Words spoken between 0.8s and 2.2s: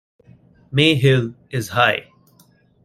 Hill is high.